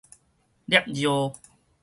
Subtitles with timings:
[0.67, 1.35] 攝尿